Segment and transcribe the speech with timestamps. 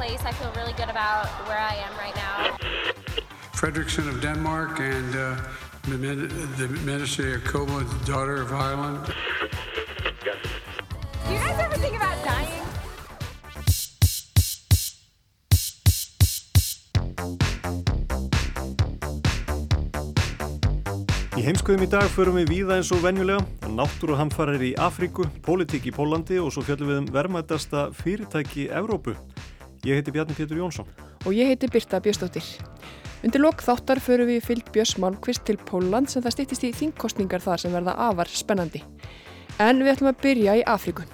[0.00, 0.24] Place.
[0.24, 2.56] I feel really good about where I am right now.
[3.52, 5.36] Fredrickson of Denmark and uh,
[5.84, 5.98] the,
[6.56, 8.98] the Minister Jacobo, daughter of Ireland.
[11.26, 12.64] Do you guys ever think about dying?
[21.36, 25.92] Í heimskuðum í dag förum við víða eins og venjulega, náttúruhamfarir í Afríku, politík í
[25.92, 29.16] Pólandi og svo fjallum við um vermaðdasta fyrirtæki Evrópu.
[29.84, 30.88] Ég heiti Bjarni Pétur Jónsson.
[31.24, 32.44] Og ég heiti Birta Björnsdóttir.
[33.24, 37.40] Undir lok þáttar förum við fyllt Björns Malmqvist til Póland sem það stýttist í þingkostningar
[37.44, 38.82] þar sem verða afar spennandi.
[39.60, 41.06] En við ætlum að byrja í Afríku.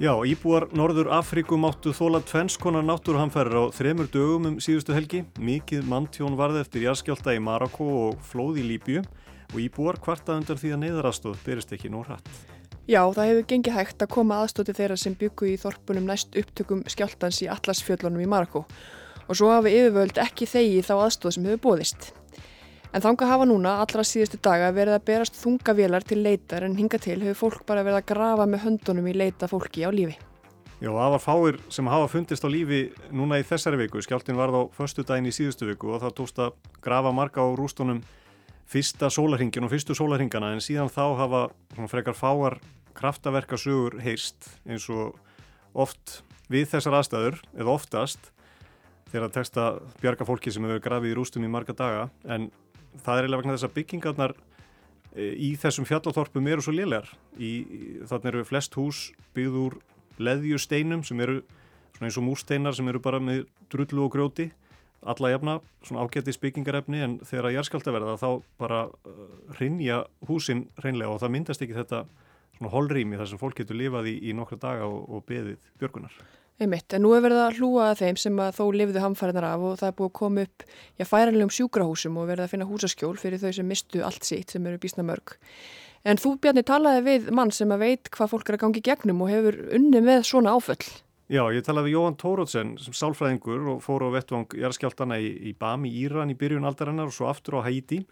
[0.00, 5.22] Já, íbúar Norður Afríku máttu þóla tvennskonar náttúruhamfærir á þremur dögum um síðustu helgi.
[5.36, 9.04] Mikið manntjón varði eftir jarskjálta í Marokko og flóð í Líbju
[9.52, 12.53] og íbúar kvartað undan því að neyðarastóð byrjast ekki nóg hratt.
[12.84, 16.82] Já, það hefur gengið hægt að koma aðstóti þeirra sem byggu í þorpunum næst upptökum
[16.92, 18.66] skjáltans í Atlasfjöllunum í Marokko
[19.24, 22.10] og svo hafi yfirvöld ekki þegi þá aðstóð sem hefur bóðist.
[22.92, 27.00] En þanga hafa núna allra síðustu daga verið að berast þungavélar til leitar en hinga
[27.00, 30.18] til hefur fólk bara verið að grafa með höndunum í leita fólki á lífi.
[30.84, 34.04] Já, það var fáir sem hafa fundist á lífi núna í þessari viku.
[34.04, 36.52] Skjáltin varð á förstu daginn í síðustu viku og það tókst að
[36.84, 38.04] grafa marga á rústunum
[38.70, 41.42] fyrsta sólarhingin og fyrstu sólarhingana en síðan þá hafa
[41.90, 42.58] frekar fáar
[42.94, 45.18] kraftaverkasugur heyrst eins og
[45.74, 48.30] oft við þessar aðstæður eða oftast
[49.10, 49.30] þegar
[49.62, 52.08] að bjarga fólki sem hefur grafið í rústum í marga daga.
[52.26, 52.48] En
[53.04, 54.34] það er eiginlega vegna þess að byggingarnar
[55.14, 57.06] í þessum fjallathorpum eru svo lélegar.
[57.38, 59.04] Þannig eru flest hús
[59.36, 59.78] byggð úr
[60.18, 61.42] leðjusteinum sem eru
[62.00, 64.48] eins og múrsteinar sem eru bara með drullu og grjóti
[65.12, 68.28] alla jafna svona ágættis byggingarefni en þegar að jærskalta verða þá
[68.60, 69.26] bara uh,
[69.58, 72.04] hrinja húsin hreinlega og það myndast ekki þetta
[72.58, 76.16] svona holrými þar sem fólk getur lifað í, í nokkra daga og, og beðið björgunar.
[76.62, 79.62] Einmitt, en nú er verið að hlúa að þeim sem að þó lifðu hamfæriðar af
[79.66, 83.16] og það er búið að koma upp já, færanlegum sjúkrahúsum og verið að finna húsaskjól
[83.18, 85.34] fyrir þau sem mistu allt sitt sem eru bísna mörg.
[86.06, 89.24] En þú Bjarni talaði við mann sem að veit hvað fólk er að gangi gegnum
[89.24, 90.84] og hefur unni með svona áföll.
[91.32, 95.52] Já, ég talaði við Jóhann Tórótsen sem sálfræðingur og fór á vettvang jarðskjáltana í, í
[95.56, 98.02] Bam í Íran í byrjun aldarinnar og svo aftur á Haiti.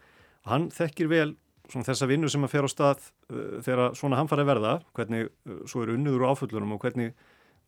[0.49, 1.27] Hann þekkir vel
[1.69, 5.83] þessa vinnu sem að fer á stað uh, þegar svona hamfari verða, hvernig uh, svo
[5.83, 7.13] er unniður á áföllunum og hvernig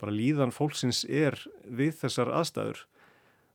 [0.02, 1.38] bara líðan fólksins er
[1.70, 2.82] við þessar aðstæður.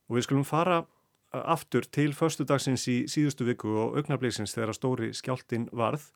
[0.07, 0.85] Og við skulum fara
[1.31, 6.07] aftur til förstu dagsins í síðustu viku og augnabliksins þegar stóri skjáltin varð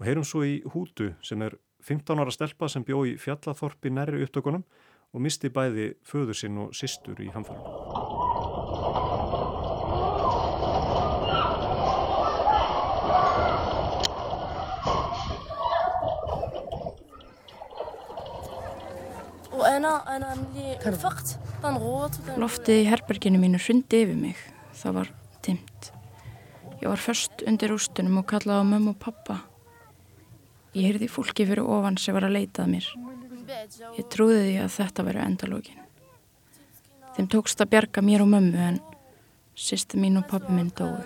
[0.00, 1.54] og heyrum svo í Hútu sem er
[1.86, 4.62] 15 ára stelpa sem bjó í fjallathorpi næri upptökunum
[5.14, 7.84] og misti bæði föður sinn og sýstur í hamfærunum.
[22.40, 24.40] Loftið í herberginu mínu hrundi yfir mig.
[24.76, 25.10] Það var
[25.46, 25.90] timt.
[26.82, 29.40] Ég var först undir ústunum og kallaði á mömmu og pappa.
[30.74, 33.13] Ég heyrði fólki fyrir ofan sem var að leitað mér.
[33.94, 35.80] Ég trúði því að þetta veru endalógin.
[37.14, 38.80] Þeim tókst að bjarga mér og mömmu en
[39.54, 41.04] sýstu mín og pappi minn dói.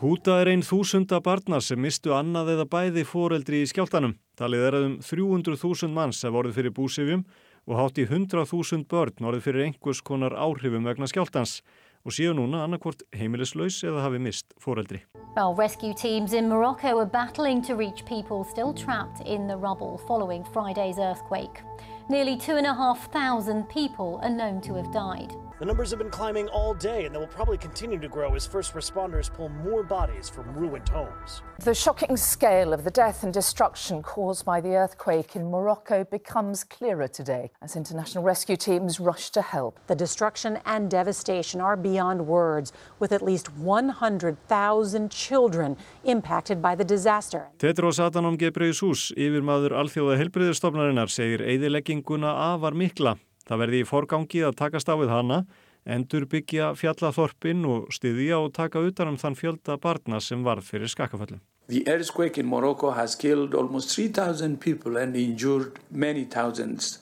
[0.00, 4.16] Húta er einn þúsunda barna sem mistu annað eða bæði fóreldri í skjáltanum.
[4.40, 7.24] Talið er að um 300.000 manns hef orðið fyrir búsifjum
[7.68, 11.60] og hátt í 100.000 börn orðið fyrir einhvers konar áhrifum vegna skjáltans
[12.04, 15.02] og séu núna annarkvort heimilislaus eða hafi mist fóreldri.
[15.36, 19.98] Well, rescue teams in Morocco are battling to reach people still trapped in the rubble
[20.08, 21.62] following Friday's earthquake.
[22.08, 25.32] Nearly 2,500 people are known to have died.
[25.60, 28.46] The numbers have been climbing all day and they will probably continue to grow as
[28.46, 31.42] first responders pull more bodies from ruined homes.
[31.58, 36.64] The shocking scale of the death and destruction caused by the earthquake in Morocco becomes
[36.64, 39.78] clearer today as international rescue teams rush to help.
[39.86, 46.84] The destruction and devastation are beyond words, with at least 100,000 children impacted by the
[46.84, 47.48] disaster.
[47.58, 53.18] Tetros Adhanom Ghebreyesus, yfirmaður alþjóða helbriðistofnarinnar, segir eyðilegginguna afar mikla.
[53.50, 55.40] Það verði í forgangi að takast á við hana,
[55.82, 61.40] endur byggja fjallathorpin og styðja og taka utanum þann fjölda barna sem varð fyrir skakkaföllum.
[61.66, 67.00] The earthquake in Morocco has killed almost 3,000 people and injured many thousands.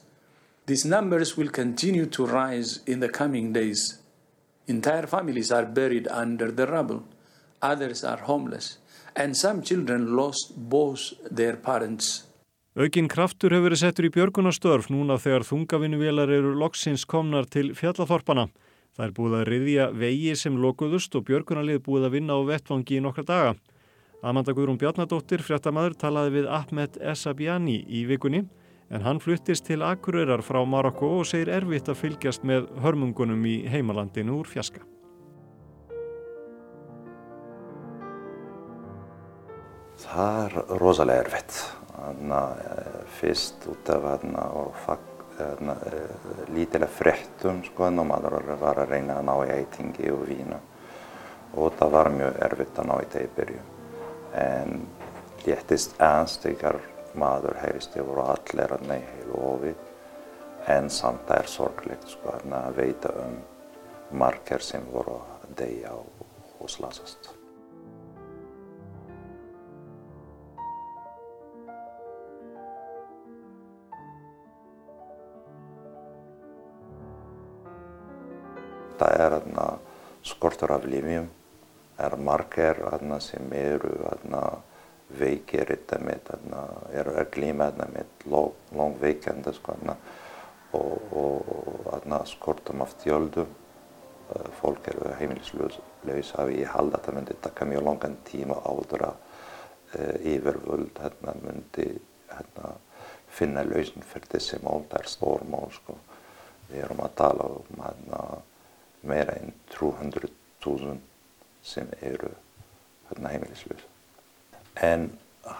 [0.65, 3.99] These numbers will continue to rise in the coming days.
[4.67, 7.03] Entire families are buried under the rubble,
[7.61, 8.77] others are homeless,
[9.15, 12.28] and some children lost both their parents.
[12.77, 18.45] Aukin kraftur hefur verið settur í björgunastörf núna þegar þungavinnuvélar eru loksins komnar til fjallathorpana.
[18.93, 22.99] Það er búið að riðja vegi sem lokuðust og björgunarlið búið að vinna á vettvangi
[22.99, 23.55] í nokkra daga.
[24.21, 28.43] Amanda Guðrún Bjarnadóttir, fréttamaður, talaði við Ahmed Essabiani í vikunni
[28.93, 33.63] en hann fluttist til Akureyrar frá Marokko og segir erfitt að fylgjast með hörmungunum í
[33.65, 34.85] heimalandinu úr fjaska.
[40.05, 41.78] Það er rosalega erfitt.
[41.99, 42.61] Að
[43.19, 44.75] fyrst út af þarna og
[46.53, 50.59] lítilega fréttum sko en maður var að reyna að ná í eitingi og vína
[51.57, 53.61] og það var mjög erfitt að ná í það í byrju.
[54.39, 54.81] En
[55.45, 56.79] léttist aðeins þegar
[57.17, 62.35] maður heyrist yfir og allir að nei heilu ofið en samt það er sorglegt sko
[62.35, 63.39] að veita um
[64.19, 66.25] margir sem voru að deyja og,
[66.59, 67.18] og slasast.
[78.99, 79.35] Það er
[80.27, 81.29] skortur af lífjum,
[81.99, 82.81] er margir
[83.23, 83.93] sem eru
[85.19, 85.71] veikir
[86.03, 86.63] með, aðna,
[86.93, 88.27] eru að glíma með
[88.77, 89.77] langveikenda sko,
[90.77, 91.15] og,
[92.29, 93.55] skortum af þjöldum.
[94.59, 95.79] Fólk eru heimilislaus
[96.37, 99.23] af ég held að það myndi taka mjög langan tíma áður að
[99.95, 101.01] uh, yfirvöld
[101.41, 101.87] myndi
[103.33, 105.71] finna lausn fyrir þessi mál, það er stórmál.
[105.73, 105.97] Sko.
[106.69, 107.81] Við erum að tala um
[109.03, 110.97] meira en 300.000
[111.63, 112.31] sem eru
[113.09, 113.85] hérna, heimilislaus.
[114.75, 115.11] En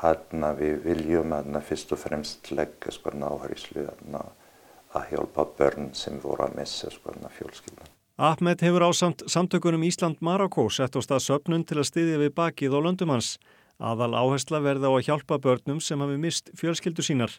[0.01, 3.87] hérna, við viljum hérna, fyrst og fremst leggja sko, áherslu
[4.89, 7.95] að hjálpa börn sem voru að missa sko, fjölskyldan.
[8.19, 12.75] Ahmed hefur á samt samtökunum Ísland-Marokko sett á stað söpnun til að styðja við bakið
[12.75, 13.37] á löndumans.
[13.79, 17.31] Aðal áhersla verða á að hjálpa börnum sem hafi mist fjölskyldu sínar.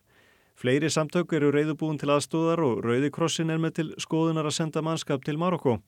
[0.58, 4.82] Fleiri samtök eru reyðubúin til aðstóðar og Rauði krossin er með til skoðunar að senda
[4.84, 5.78] mannskap til Marokko.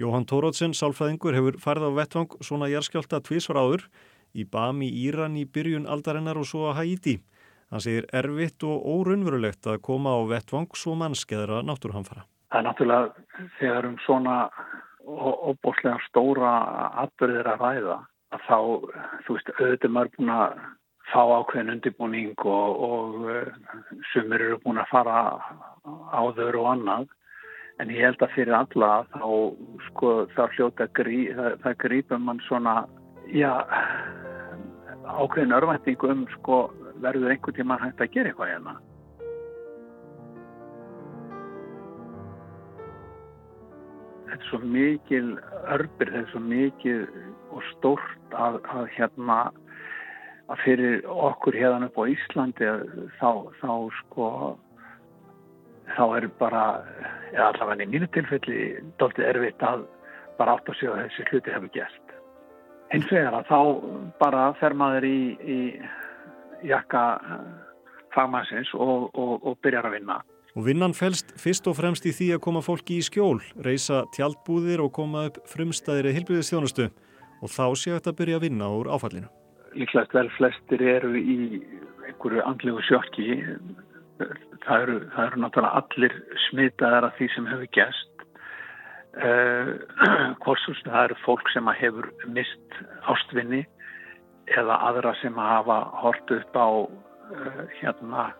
[0.00, 3.88] Jóhann Tórótsen, sálfræðingur, hefur farið á vettvang svona jærskjálta tvísvar áður
[4.32, 7.18] í BAM í Íran í byrjun aldarinnar og svo að Haiti.
[7.72, 12.26] Hann segir erfitt og órunverulegt að koma á vettvang svo mannskeðra náttúrhanfara.
[12.52, 14.36] Það er náttúrulega þegar um svona
[15.02, 16.52] óbúslega stóra
[17.04, 17.98] atbyrðir að ræða
[18.32, 18.58] að þá,
[19.26, 20.60] þú veist, auðvitað maður búin að
[21.12, 25.16] fá ákveðin undirbúning og, og sumir eru búin að fara
[26.12, 27.10] áður og annað
[27.82, 29.26] en ég held að fyrir alla þá
[29.88, 32.76] sko þá hljóta grí, það, það grípum mann svona,
[33.32, 33.52] já,
[35.08, 36.64] ákveðin örvænting um sko
[37.02, 38.78] verður einhvern tíma hægt að gera eitthvað hérna.
[44.32, 45.26] þetta er svo mikil
[45.74, 47.00] örbir, þetta er svo mikil
[47.52, 49.38] og stórt að, að hérna
[50.52, 52.70] að fyrir okkur hérna upp á Íslandi
[53.18, 53.72] þá, þá
[54.02, 54.28] sko
[55.96, 56.62] þá er bara
[57.32, 58.62] eða allavega í mínu tilfelli
[59.00, 59.86] doldið erfitt að
[60.38, 62.02] bara átt að segja að þessi hluti hefur gert
[62.92, 63.58] hins vegar að þá
[64.20, 65.58] bara fer maður í, í
[66.68, 67.02] jakka
[68.12, 70.20] fagmannsins og, og, og byrjar að vinna.
[70.52, 74.84] Og vinnan fælst fyrst og fremst í því að koma fólki í skjól, reysa tjaldbúðir
[74.84, 76.90] og koma upp frumstæðri hilbriðistjónustu
[77.42, 79.30] og þá séu þetta að byrja að vinna úr áfallinu.
[79.74, 81.36] Líklegt vel flestir eru í
[82.06, 83.42] einhverju andlegu sjokki.
[84.66, 86.16] Það eru, það eru náttúrulega allir
[86.48, 88.26] smitaðar af því sem hefur gæst.
[89.12, 89.72] Uh,
[90.44, 92.78] Hvorsust það eru fólk sem hefur mist
[93.12, 93.64] ástvinni
[94.56, 98.30] eða aðra sem hafa hort upp á uh, hérna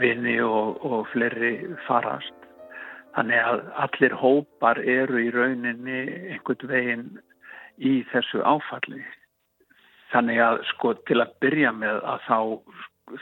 [0.00, 2.34] vini og, og fleiri farast.
[3.16, 6.00] Þannig að allir hópar eru í rauninni
[6.34, 7.06] einhvern veginn
[7.78, 9.02] í þessu áfalli.
[10.12, 12.38] Þannig að sko til að byrja með að þá,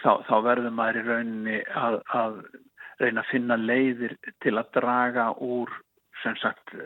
[0.02, 2.36] þá, þá verður maður í rauninni að, að
[3.02, 4.14] reyna að finna leiðir
[4.44, 5.72] til að draga úr
[6.22, 6.76] sem sagt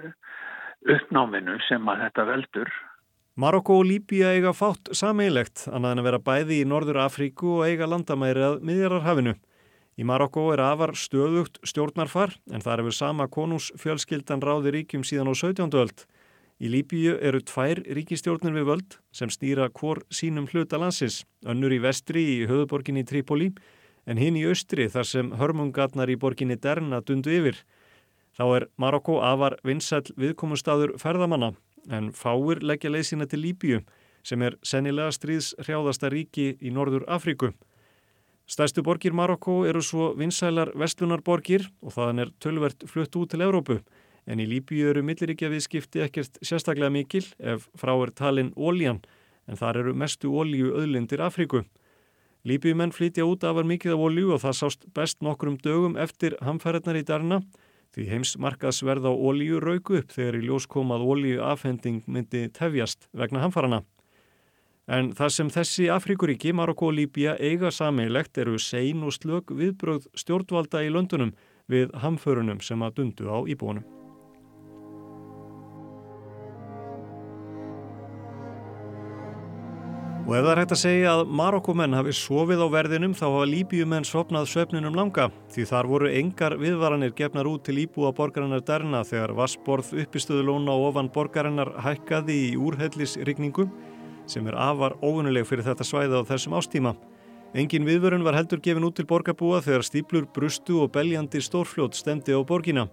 [0.88, 2.72] uppnáminu sem að þetta veldur.
[3.40, 7.68] Marokko og Líbíja eiga fátt sameilegt annað en að vera bæði í Norður Afríku og
[7.68, 9.36] eiga landamæri að miðjararhafinu.
[10.00, 15.30] Í Marokko er afar stöðugt stjórnarfar en það er við sama konungsfjölskyldan ráði ríkjum síðan
[15.30, 15.70] á 17.
[15.76, 16.04] öld.
[16.60, 21.78] Í Líbíu eru tvær ríkistjórnir við völd sem stýra hvor sínum hluta landsins, önnur í
[21.80, 23.46] vestri í höfuborginni Trípoli
[24.04, 27.56] en hinn í austri þar sem hörmungatnar í borginni Derna dundu yfir.
[28.36, 31.54] Þá er Marokko afar vinsæl viðkomustadur ferðamanna
[31.88, 33.80] en fáir leggja leið sína til Líbíu
[34.20, 37.54] sem er sennilega stríðs hrjáðasta ríki í Norður Afríku.
[38.44, 43.80] Stærstu borgir Marokko eru svo vinsælar vestlunarborgir og þaðan er tölvert flutt út til Evrópu
[44.30, 49.00] en í Líbíu eru milliríkja viðskipti ekkert sérstaklega mikil ef frá er talin óljan
[49.50, 51.64] en þar eru mestu ólju öðlindir Afríku.
[52.46, 57.00] Líbíumenn flytja út afar mikið af ólju og það sást best nokkrum dögum eftir hamfæriðnar
[57.00, 57.40] í Darna
[57.94, 63.10] því heims markaðsverð á ólju rauku upp þegar í ljós komað ólju afhending myndi tefjast
[63.12, 63.82] vegna hamfærana.
[64.90, 70.08] En það sem þessi Afríkuríki, Marokko og Líbíja eiga sameigilegt eru sein og slög viðbröð
[70.18, 71.34] stjórnvalda í löndunum
[71.70, 73.99] við hamförunum sem að dundu á íbúinum.
[80.30, 83.46] Og ef það er hægt að segja að Marokkomenn hafi sofið á verðinum þá hafa
[83.50, 89.00] Líbíumenn sopnað söfninum langa því þar voru engar viðvaranir gefnar út til íbúa borgarinnar derna
[89.02, 93.64] þegar vassborð uppistöðulóna ofan borgarinnar hækkaði í úrhellisrykningu
[94.30, 96.94] sem er afar óunuleg fyrir þetta svæði á þessum ástíma.
[97.50, 102.30] Engin viðvörun var heldur gefin út til borgarbúa þegar stíplur, brustu og beljandi stórfljót stemdi
[102.30, 102.86] á borgina.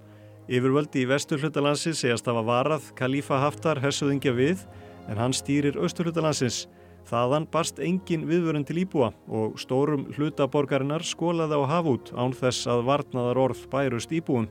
[0.50, 4.66] Yfirvöldi í vesturhlutalansins segast að var varað Khalifa Haftar hersuðingja við
[5.06, 6.66] en hann stýrir austurhlutalansins.
[7.08, 12.84] Þaðan barst engin viðvörun til íbúa og stórum hlutaborgarinnar skólaði á hafút án þess að
[12.90, 14.50] varnaðar orð bærust íbúum.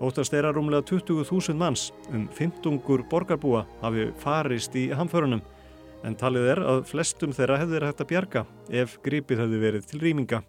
[0.00, 2.80] Óttast er að rúmlega 20.000 manns um 15
[3.10, 5.44] borgarbúa hafi farist í hamförunum
[6.04, 8.44] en talið er að flestum þeirra hefði verið hægt að bjarga
[8.82, 10.42] ef gripið hefði verið til rýminga.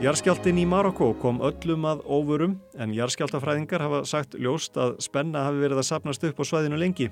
[0.00, 5.60] Jarskjáltin í Marokko kom öllum að óvörum en jarskjáltafræðingar hafa sagt ljóst að spenna hafi
[5.60, 7.10] verið að sapnast upp á svæðinu lengi.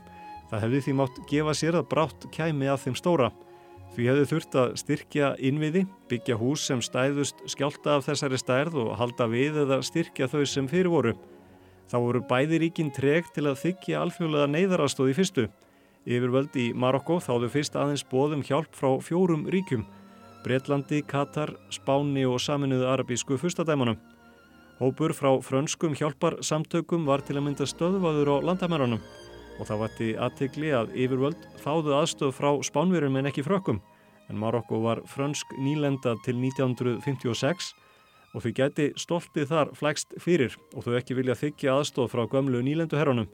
[0.48, 3.28] Það hefði því mátt gefa sér að brátt kæmi að þeim stóra.
[3.92, 8.96] Því hefði þurft að styrkja innviði, byggja hús sem stæðust skjálta af þessari stærð og
[8.96, 11.12] halda við eða styrkja þau sem fyrir voru.
[11.92, 15.48] Þá voru bæði ríkin treg til að þykja alþjóðlega neyðarastóð í fyrstu.
[16.08, 19.84] Yfirvöld í Marokko þáðu fyrst aðeins bóðum hjálp frá fjórum ríkjum.
[20.44, 23.98] Breitlandi, Katar, Spáni og Saminuðu Arabísku fyrstadæmanum.
[24.78, 29.02] Hópur frá frönskum hjálpar samtökum var til að mynda stöðvaður á landamæranum
[29.58, 33.80] og það vatti aðtegli að yfirvöld þáðu aðstöð frá Spánverjum en ekki frökkum
[34.28, 37.72] en Marokko var frönsk nýlenda til 1956
[38.36, 42.60] og þau geti stoltið þar flækst fyrir og þau ekki vilja þykja aðstóð frá gömlu
[42.62, 43.28] nýlenduherrunum.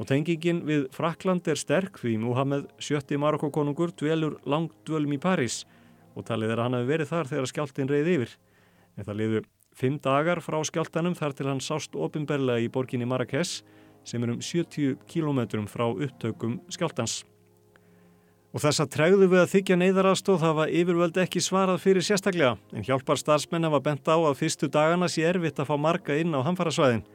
[0.00, 5.62] Og tengingin við Frakland er sterk því Muhammed sjötti Marokko-konungur dvelur langt dvölum í París
[6.16, 8.36] og talið er að hann hefði verið þar þegar skjáltin reyði yfir.
[8.96, 9.42] En það liðu
[9.76, 13.60] fimm dagar frá skjáltanum þar til hann sást ofinberlega í borginni Marrakes
[14.04, 17.22] sem er um 70 kílometrum frá upptökum skjáltans.
[18.52, 22.84] Og þess að tregðu við að þykja neyðarastóð hafa yfirvöld ekki svarað fyrir sérstaklega en
[22.84, 26.44] hjálpar starfsmenn hafa bent á að fyrstu dagana sé erfitt að fá marga inn á
[26.44, 27.06] hamfarasvæðin.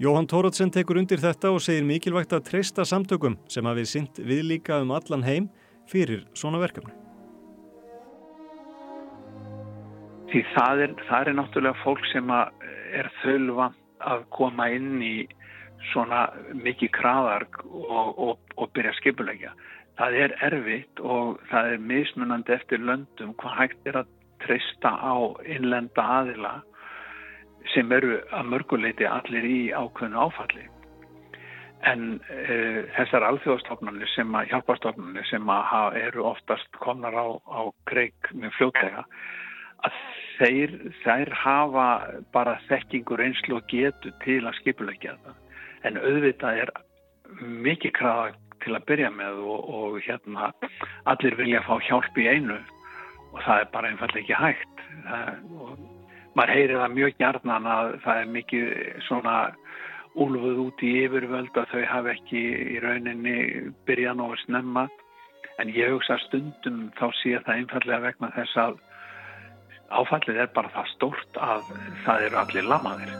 [0.00, 4.80] Jóhann Tórótsen tekur undir þetta og segir mikilvægt að treysta samtökum sem hafi synt viðlíka
[4.80, 5.52] um allan heim
[5.90, 7.09] fyrir svona verkefni.
[10.30, 13.74] Því það er, það er náttúrulega fólk sem er þölvan
[14.06, 15.14] að koma inn í
[15.90, 19.52] svona mikið kraðark og, og, og byrja að skipulegja.
[19.98, 24.12] Það er erfitt og það er mismunandi eftir löndum hvað hægt er að
[24.44, 26.52] treysta á innlenda aðila
[27.74, 30.64] sem eru að mörguleiti allir í ákveðinu áfalli.
[31.90, 38.32] En uh, þessar alþjóðastofnarnir sem að hjálpastofnarnir sem að eru oftast komnar á, á kreik
[38.36, 39.06] með fljóklega
[39.86, 39.98] að
[40.38, 41.86] þeir, þeir hafa
[42.34, 45.38] bara þekkingur einslu og getu til að skipulegja það.
[45.88, 46.72] En auðvitað er
[47.40, 50.50] mikið kraða til að byrja með og, og hérna
[51.08, 52.58] allir vilja fá hjálp í einu
[53.30, 54.84] og það er bara einfallega ekki hægt.
[55.06, 55.80] Það,
[56.36, 58.72] maður heyrir það mjög hjarnan að það er mikið
[59.06, 59.36] svona
[60.20, 62.40] úlfuð út í yfirvöld að þau hafa ekki
[62.74, 63.36] í rauninni
[63.86, 64.88] byrjað nógu snemma
[65.62, 68.78] en ég hugsa stundum þá sé það einfallega vegna þess að
[69.90, 71.66] áfallið er bara það stórt að
[72.04, 73.12] það eru allir lamaðir.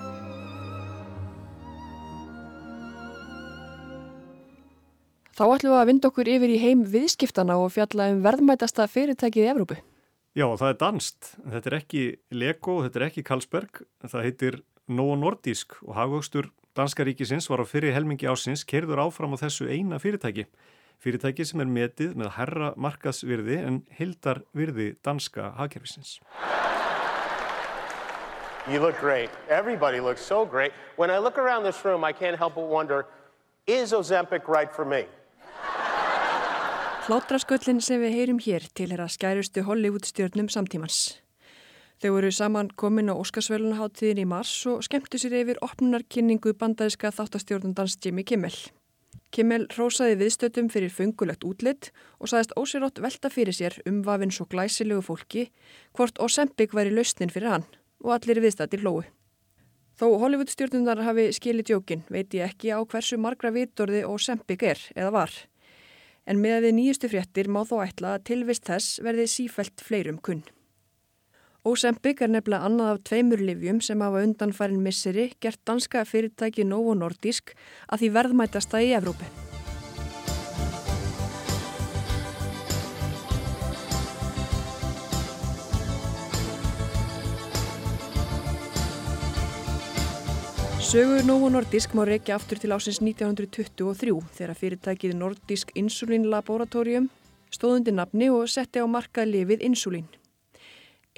[5.40, 9.46] Þá ætlum við að vinda okkur yfir í heim viðskiptana og fjalla um verðmætasta fyrirtækið
[9.46, 9.78] í Evrópu.
[10.36, 11.30] Já, það er danst.
[11.42, 13.82] Þetta er ekki Lego, þetta er ekki Carlsberg.
[14.04, 14.58] Það heitir
[14.90, 19.66] Novo Nordisk og hagvöxtur Danska ríkisins var á fyrir helmingi ásins kerður áfram á þessu
[19.66, 20.44] eina fyrirtæki.
[21.00, 26.18] Fyrirtæki sem er metið með herra markasvirði en hildar virði danska hagkerfisins.
[28.68, 29.30] You look great.
[29.48, 30.72] Everybody looks so great.
[30.96, 33.06] When I look around this room, I can't help but wonder,
[33.66, 35.06] is Ozempic right for me?
[37.08, 41.16] Hlátrasköllin sem við heyrum hér til er að skærustu Hollywood stjórnum samtímans.
[42.00, 47.96] Þau voru saman komin á Óskarsvölunaháttíðin í mars og skemmtu sér yfir opnunarkynningu bandaríska þáttastjórnundans
[48.04, 48.54] Jimmy Kimmel.
[49.30, 54.48] Kimmel rósaði viðstötum fyrir fungulegt útlitt og saðist ósirótt velta fyrir sér um vafinn svo
[54.50, 55.44] glæsilegu fólki
[55.94, 57.66] hvort Ozempic væri lausnin fyrir hann
[58.02, 59.04] og allir viðstættir hlóu.
[60.00, 65.10] Þó Hollywoodstjórnundar hafi skilið djókin veit ég ekki á hversu margra vitorði Ozempic er eða
[65.18, 65.34] var.
[66.26, 70.18] En með að við nýjustu fréttir má þó ætla að tilvist þess verði sífælt fleirum
[70.18, 70.42] kunn.
[71.60, 76.94] Ozempic er nefnilega annað af tveimur livjum sem hafa undanfærin misseri gert danska fyrirtæki Novo
[76.96, 77.52] Nordisk
[77.92, 79.28] að því verðmætasta í Evrópu.
[90.90, 97.10] Sögur Novo Nordisk má reykja aftur til ásins 1923 þegar fyrirtækið Nordisk Insulin Laboratorium
[97.52, 100.08] stóðundi nafni og setti á markað lifið insulín.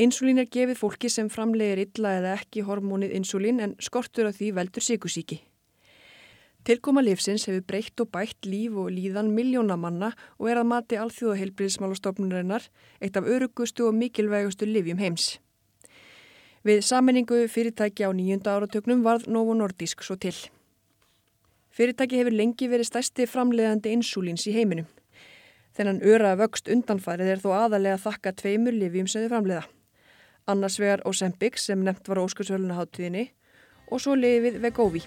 [0.00, 4.54] Insulín er gefið fólki sem framlegir illa eða ekki hormónið insulín en skortur af því
[4.56, 5.42] veldur síkusíki.
[6.64, 10.96] Tilkoma lifsins hefur breytt og bætt líf og líðan miljóna manna og er að mati
[10.96, 12.68] alþjóðaheilbriðismálastofnunarinnar
[13.02, 15.36] eitt af örugustu og mikilvægustu livjum heims.
[16.64, 20.36] Við saminningu fyrirtæki á nýjunda áratögnum varð Novo Nordisk svo til.
[21.68, 24.88] Fyrirtæki hefur lengi verið stærsti framleiðandi insulíns í heiminum.
[25.76, 29.68] Þennan öra vöxt undanfarið er þó aðalega þakka tveimur livjum sem þau framleiða.
[30.46, 33.28] Annars vegar Ozempic sem nefnt var á Óskarsvölunaháttíðinni
[33.94, 35.02] og svo lifið Vegovi.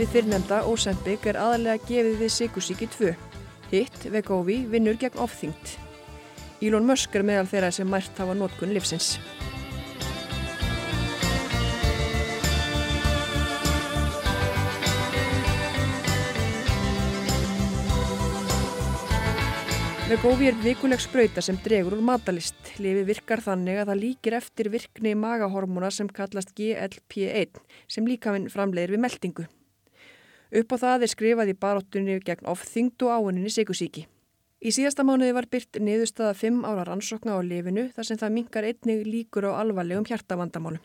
[0.00, 3.12] Við fyrrnemda Ozempic er aðalega gefið við Sikursíki 2.
[3.74, 5.76] Hitt, Vegovi, vinnur gegn ofþyngt.
[6.64, 9.18] Elon Musk er meðal þeirra sem mært hafa nótkunn livsins.
[20.10, 22.56] Vegovi er vikuleg spröyta sem dregur úr matalist.
[22.82, 28.96] Lifi virkar þannig að það líkir eftir virkni magahormona sem kallast GLP-1 sem líkaminn framleiðir
[28.96, 29.46] við meldingu.
[30.58, 34.08] Upp á það er skrifað í baróttunni gegn ofþyngd og áuninni sigusíki.
[34.58, 38.66] Í síðasta mánuði var byrt niðurstaða 5 ára rannsókna á lifinu þar sem það mingar
[38.66, 40.82] einnig líkur á alvarlegum hjartavandamálum.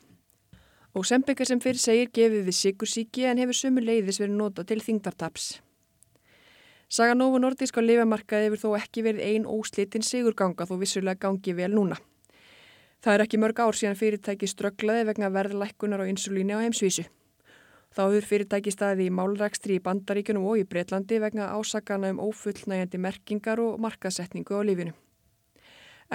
[0.94, 4.86] Og sembeka sem fyrir segir gefið við sigusíki en hefur sömu leiðis verið nota til
[4.86, 5.56] þyngdartaps.
[6.96, 11.52] Saga Novo Nordisk á lifamarkaði hefur þó ekki verið ein óslitinn sigurganga þó vissulega gangi
[11.58, 11.98] vel núna.
[13.04, 17.04] Það er ekki mörg ár síðan fyrirtæki strögglaði vegna verðlækkunar á insulíni á heimsvísu.
[17.92, 23.02] Þá hefur fyrirtæki staði í málrækstri í Bandaríkunum og í Breitlandi vegna ásakana um ófullnægjandi
[23.04, 24.94] merkingar og markasetningu á lífinu.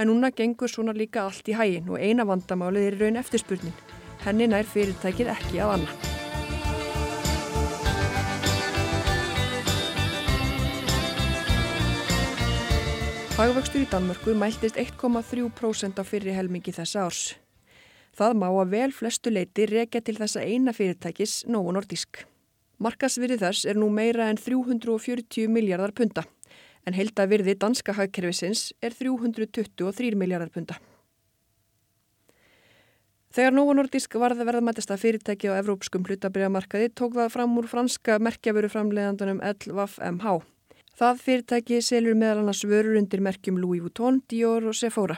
[0.01, 3.77] En núna gengur svona líka allt í hægin og eina vandamálið er raun eftirspurnin.
[4.25, 6.20] Henni nær fyrirtækið ekki að anna.
[13.41, 17.21] Hagvöxtur í Danmörku mæltist 1,3% á fyrri helmingi þessa árs.
[18.13, 22.21] Það má að vel flestu leiti rekja til þessa eina fyrirtækis Novo Nordisk.
[22.85, 26.27] Markasvirði þess er nú meira en 340 miljardar punta,
[26.85, 30.77] en heildavirði danska hagkerfisins er 323 miljardar punta.
[33.33, 39.41] Þegar Novo Nordisk varði verðmættasta fyrirtæki á evrópskum hlutabriðamarkaði tók það fram úr franska merkjavöruframleðandunum
[39.57, 40.41] LVMH.
[41.01, 45.15] Það fyrirtæki selur meðal annars vörur undir merkjum Louis Vuitton, Dior og Sephora.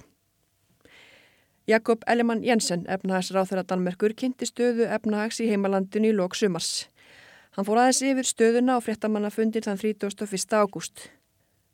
[1.67, 6.85] Jakob Ellemann Jensen, efnahagsráþurra Danmerkur, kynnti stöðu efnahags í heimalandinu í lok sumars.
[7.57, 10.55] Hann fór aðeins yfir stöðuna á fréttamannafundir þann 31.
[10.55, 11.09] ágúst.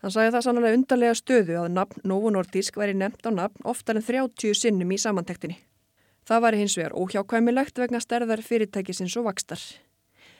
[0.00, 4.00] Hann sagði það sannlega undarlega stöðu að nafn Novo Nordisk væri nefnt á nafn oftar
[4.00, 5.60] en 30 sinnum í samantektinni.
[6.24, 9.60] Það var hins vegar óhjákvæmilegt vegna stærðar fyrirtækisins og vakstar.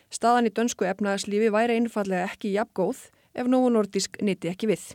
[0.09, 4.95] Staðan í dönsku efnahagslífi væri einfallega ekki jafn góð ef Novo Nordisk nýtti ekki við.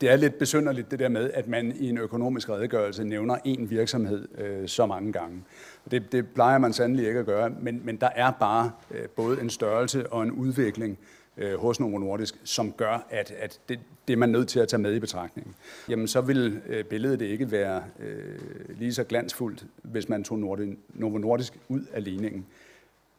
[0.00, 3.64] Det er lidt besynderligt det der med, at man i en økonomisk redegørelse nævner én
[3.66, 5.42] virksomhed øh, så mange gange.
[5.90, 9.40] Det, det plejer man sandelig ikke at gøre, men, men der er bare øh, både
[9.40, 10.98] en størrelse og en udvikling
[11.36, 14.68] øh, hos Novo Nordisk, som gør, at, at det, det er man nødt til at
[14.68, 15.54] tage med i betragtningen.
[15.88, 18.38] Jamen så vil øh, billedet ikke være øh,
[18.78, 22.46] lige så glansfuldt, hvis man tog Nordi, Novo Nordisk ud af ligningen.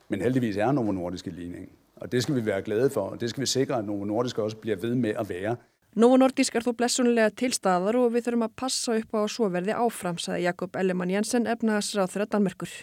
[0.09, 1.69] Men heldigvis er Novo Nordisk i ligningen,
[2.01, 4.39] og det skal vi være glade for, og det skal vi sikre, at Novo Nordisk
[4.39, 5.55] også bliver ved med at være.
[5.95, 9.31] Novo Nordisk er þó blessunlega til staðar og við þurfum að passa upp á að
[9.31, 12.73] svo verði áfram, saði Jakob Ellemann Jensen, efnahagsráð þeirra Danmerkur.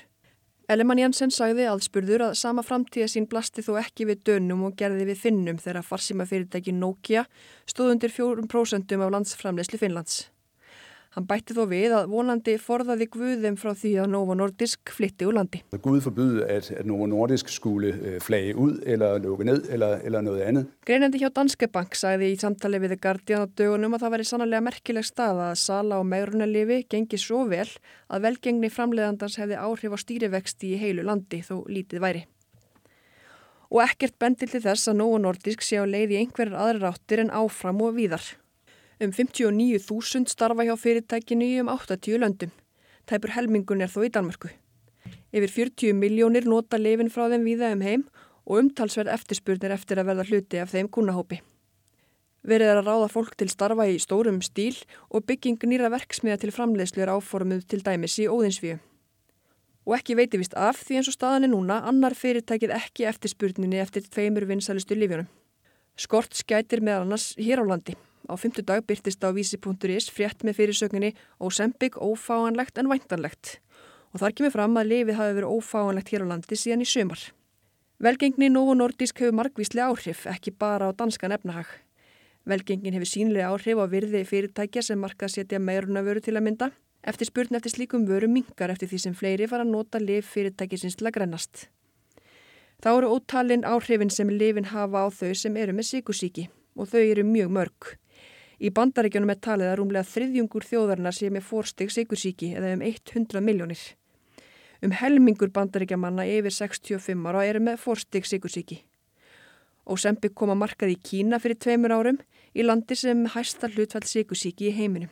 [0.72, 5.10] Ellemann Jensen sagði aðspurður að sama framtíða sín blasti þó ekki við dönum og gerði
[5.10, 7.26] við finnum þegar farsíma fyrirtæki Nokia
[7.68, 10.22] stóð undir 4% af landsframleyslu Finnlands.
[11.12, 15.36] Hann bætti þó við að vonandi forðaði Guðum frá því að Novo Nordisk flytti úr
[15.36, 15.60] landi.
[15.84, 20.46] Gud forbyde, at, at Novo Nordisk skulle øh, flage ud eller lukke ned eller noget
[20.48, 20.72] andet.
[20.88, 24.28] Greinandi hjá Danske Bank sagði í samtali við The Guardian á dögunum að það væri
[24.30, 27.68] sannlega merkileg stað að sala og megrunarlifi gengi svo vel
[28.08, 32.28] að velgengni framleiðandans hefði áhrif á stýrivexti í heilu landi þó lítið væri.
[33.68, 37.20] Og ekkert bendil til þess að Novo Nordisk sé á leið í einhverjar aðra ráttir
[37.20, 38.24] en áfram og víðar.
[39.02, 42.50] Um 59.000 starfa hjá fyrirtækinu í um 80 löndum.
[43.10, 44.52] Tæpur helmingun er þó í Danmörku.
[45.34, 48.04] Yfir 40 miljónir nota lifin frá þeim víða um heim
[48.46, 51.40] og umtalsverð eftirspurnir eftir að verða hluti af þeim kúnahópi.
[52.46, 54.78] Verið er að ráða fólk til starfa í stórum stíl
[55.10, 58.78] og bygging nýra verksmiða til framleiðslu er áformuð til dæmis í óðinsvíu.
[59.82, 63.82] Og ekki veiti vist af því eins og staðan er núna annar fyrirtækið ekki eftirspurninni
[63.82, 65.26] eftir tveimur vinsalistu lífjónum.
[65.98, 67.98] Skort skætir meðal annars hér á landi.
[68.30, 73.58] Á fymtu dag byrtist á vísi.is frétt með fyrirsögninni Ósembik ófáanlegt en væntanlegt
[74.12, 77.22] og þar kemur fram að lifið hafi verið ófáanlegt hér á landi síðan í sömar.
[78.02, 81.68] Velgengni Novo Nordisk hefur margvísli áhrif, ekki bara á danskan efnahag.
[82.44, 86.44] Velgengin hefur sínlega áhrif á virði fyrirtækja sem marka að setja meiruna vöru til að
[86.48, 86.68] mynda.
[87.02, 90.98] Eftir spurn eftir slíkum vöru mingar eftir því sem fleiri fara að nota lif fyrirtækisins
[90.98, 91.68] til að grennast.
[92.82, 97.02] Þá eru ótalinn áhrifin sem lifin hafa á þau sem eru með síkusíki og þau
[97.02, 97.92] eru mjög mörg.
[98.62, 103.42] Í bandaríkjónum er talið að rúmlega þriðjungur þjóðarinnar sé með fórsteg sigursíki eða um 100
[103.42, 103.82] miljónir.
[104.82, 108.84] Um helmingur bandaríkjamanna yfir 65 ára eru með fórsteg sigursíki.
[109.82, 112.20] Ósempi kom að markað í Kína fyrir tveimur árum
[112.54, 115.10] í landi sem hæsta hlutfall sigursíki í heiminum.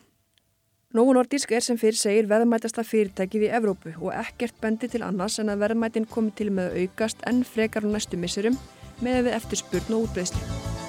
[0.94, 5.38] Nógu Nordisk er sem fyrir segir veðmætasta fyrirtækið í Evrópu og ekkert bendi til annars
[5.42, 8.58] en að veðmætin komi til með aukast enn frekar á næstu missurum
[9.02, 10.79] með við eftirspurn og útbreyslu.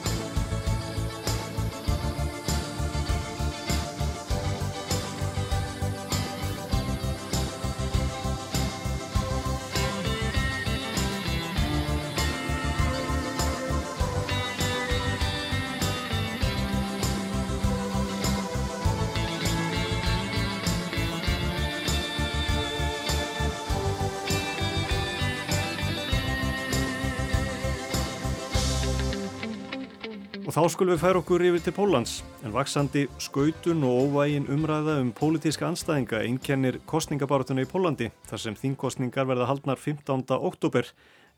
[30.62, 32.12] Þá skulum við færa okkur yfir til Pólans,
[32.46, 38.58] en vaksandi skautun og óvægin umræða um pólitíska anstæðinga einkennir kostningabaratuna í Pólandi, þar sem
[38.60, 40.22] þingkostningar verða haldnar 15.
[40.38, 40.86] oktober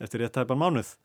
[0.04, 0.98] eftir rétt tæpan mánuð.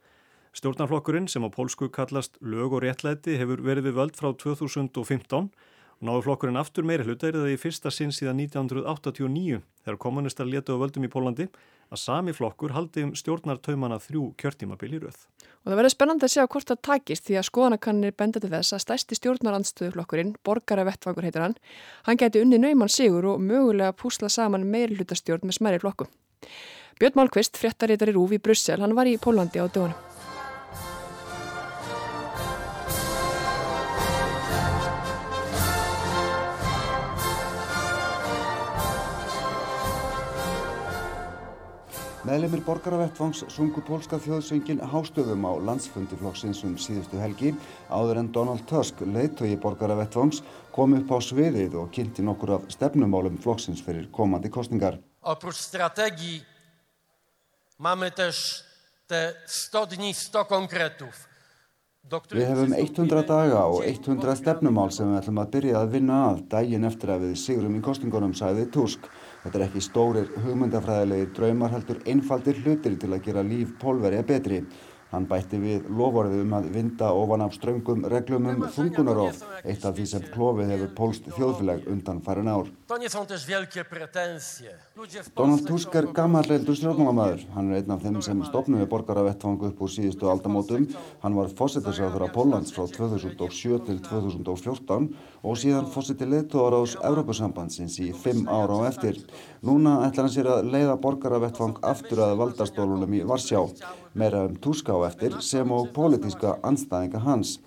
[0.50, 6.02] Stjórnarflokkurinn sem á pólsku kallast lög og réttlæti hefur verið við völd frá 2015 og
[6.02, 10.82] náðu flokkurinn aftur meiri hluta það í fyrsta sinn síðan 1989 þegar kommunistar letu á
[10.82, 11.46] völdum í Pólandi
[11.88, 15.20] að sami flokkur haldi um stjórnartaumana þrjú kjörtímabili rauð.
[15.64, 18.76] Og það verður spennandi að sjá hvort það takist því að skoðanakannir benda til þess
[18.76, 21.56] að stæsti stjórnarandstöðuflokkurinn, Borgara Vettfangur heitir hann,
[22.08, 26.12] hann geti unni nauman sigur og mögulega púsla saman meiri hlutastjórn með smæri flokkum.
[26.98, 30.07] Björn Málkvist, fréttarítar í Rúf í Brussel, hann var í Pólandi á dögunum.
[42.28, 47.54] Meðlemið borgaravettfangs sungu pólska þjóðsöngin hástöðum á landsfundi flokksins um síðustu helgi
[47.88, 50.42] áður en Donald Tusk, leiðtögi borgaravettfangs,
[50.74, 54.98] kom upp á sviðið og kynnti nokkur af stefnumálum flokksins fyrir komandi kostningar.
[55.24, 56.42] Oprócz strategii
[57.78, 58.64] mamy też
[59.08, 61.24] te 100 dni, 100 konkretów.
[62.08, 66.44] Við hefum 100 daga og 100 stefnumál sem við ætlum að byrja að vinna að
[66.52, 69.08] daginn eftir að við sigurum í kostingunum, sagði Tusk.
[69.42, 74.64] Þetta er ekki stórir hugmyndafræðilegir draumar heldur einfaldir hlutir til að gera líf pólverja betri.
[75.12, 79.96] Hann bætti við lovorðið um að vinda ofan af ströngum reglum um þungunarof, eitt af
[79.96, 82.68] því sem klófið hefur pólst þjóðfélag undan farin ár.
[85.36, 87.42] Donald Tusk er gammalreildur stjórnmálamæður.
[87.52, 90.86] Hann er einn af þeim sem stopnuði borgaravettfangu upp úr síðustu aldamótum.
[91.20, 95.10] Hann var fósittisraður á Póllands frá 2007 til 2014
[95.44, 99.20] og síðan fósitti leittóðar ás Európusambandsins í fimm ára á eftir.
[99.60, 103.66] Núna ætlar hann sér að leiða borgaravettfang aftur að valdastólunum í Varsjá.
[104.16, 107.58] Meira um Tusk á eftir sem og pólitíska anstæðinga hans.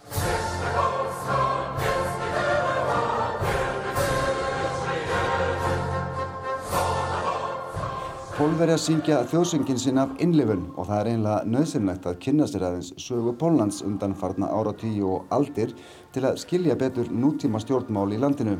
[8.41, 12.87] Pólverja syngja þjóðsöngin sinn af innlifun og það er einlega nöðsynlegt að kynna sér aðeins
[12.97, 15.75] sögu Póllands undan farna ára tíu og aldir
[16.15, 18.55] til að skilja betur nútíma stjórnmál í landinu.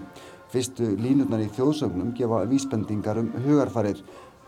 [0.54, 4.04] Fyrstu línurnar í þjóðsögnum gefa vísbendingar um hugarfarir.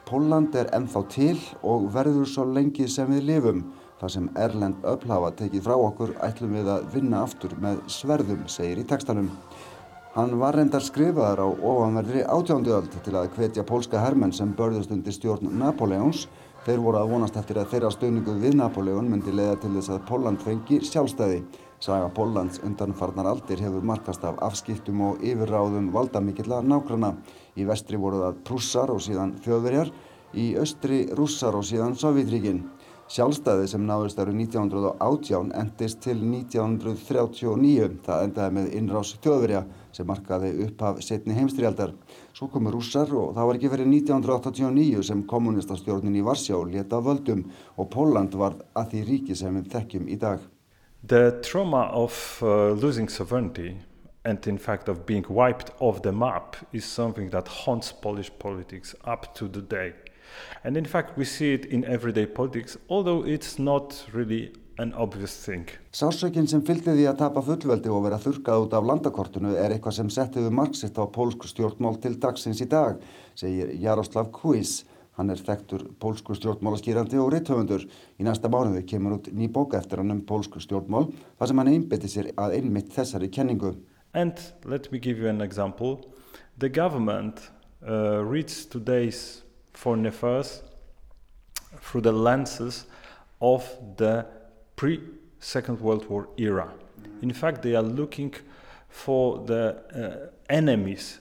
[0.06, 3.66] Pólland er ennþá til og verður svo lengi sem við lifum.
[4.04, 8.46] Það sem Erlend öll hafa tekið frá okkur ætlum við að vinna aftur með sverðum,
[8.46, 9.34] segir í textanum.
[10.14, 15.16] Hann var reyndar skrifaðar á ofanverðri átjánduöld til að hvetja pólska hermenn sem börðust undir
[15.16, 16.28] stjórn Napoleons.
[16.68, 20.04] Þeir voru að vonast eftir að þeirra stöðningu við Napoleon myndi leiða til þess að
[20.12, 21.40] Póland fengi sjálfstæði.
[21.82, 27.16] Saga Póllands undanfarnar aldir hefur markast af afskiptum og yfirráðum valdamikilla nákrana.
[27.58, 29.90] Í vestri voru það prússar og síðan þjóðverjar,
[30.38, 32.62] í austri rússar og síðan Sovjetríkinn.
[33.12, 37.90] Sjálfstæði sem náðist árið 1918 endist til 1939.
[38.06, 39.64] Það endaði með innrás þjóðverja
[39.94, 41.92] sem markaði upphaf setni heimstríaldar.
[42.34, 47.44] Svo komu rússar og það var ekki verið 1989 sem kommunistastjórnin í Varsjá leta völdum
[47.76, 50.40] og Póland var að því ríki sem við þekkjum í dag.
[51.04, 53.76] The trauma of uh, losing sovereignty
[54.24, 58.96] and in fact of being wiped off the map is something that haunts Polish politics
[59.04, 59.94] up to the day.
[60.64, 65.36] And in fact, we see it in everyday politics, although it's not really an obvious
[65.46, 65.68] thing.
[65.94, 70.00] Sásökinn sem fylgdi því að tapa fullveldi og vera þurkað út af landakortinu er eitthvað
[70.00, 72.98] sem settiðu marxitt á pólsku stjórnmál til dagsins í dag,
[73.38, 74.82] segir Jaroslav Kuis.
[75.14, 77.84] Hann er þekktur pólsku stjórnmálaskýrandi og reithöfundur.
[78.18, 81.70] Í næsta mánuði kemur út ný bóka eftir hann um pólsku stjórnmál, þar sem hann
[81.70, 83.76] einbeti sér að einmitt þessari kenningu.
[84.14, 86.02] And let me give you an example.
[86.58, 87.52] The government
[87.86, 89.44] uh, reads today's
[89.74, 90.62] foreign affairs
[91.82, 92.86] through the lenses
[93.42, 94.26] of the
[94.76, 96.72] pre-Second World War era.
[97.22, 98.34] In fact, they are looking
[98.90, 101.20] for the uh, enemies